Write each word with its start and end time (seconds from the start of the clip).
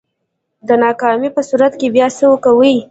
د 0.67 0.69
ناکامۍ 0.83 1.29
په 1.35 1.41
صورت 1.49 1.73
کی 1.79 1.87
بیا 1.95 2.07
څه 2.17 2.25
کوئ؟ 2.43 2.73